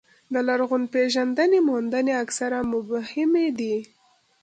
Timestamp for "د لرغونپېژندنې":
0.33-1.59